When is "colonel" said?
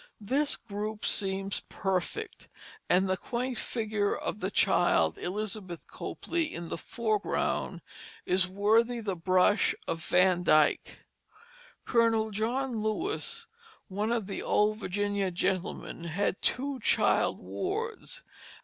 11.85-12.31